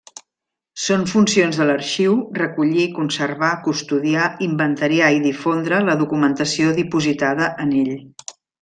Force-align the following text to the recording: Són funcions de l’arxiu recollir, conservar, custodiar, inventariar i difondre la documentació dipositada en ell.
Són 0.85 1.03
funcions 1.09 1.59
de 1.61 1.67
l’arxiu 1.71 2.15
recollir, 2.37 2.85
conservar, 2.95 3.51
custodiar, 3.67 4.25
inventariar 4.47 5.11
i 5.19 5.23
difondre 5.27 5.83
la 5.91 5.97
documentació 6.03 6.75
dipositada 6.83 7.53
en 7.67 7.79
ell. 7.85 7.95